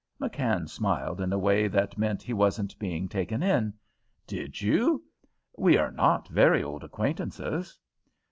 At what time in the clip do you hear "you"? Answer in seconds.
4.59-5.03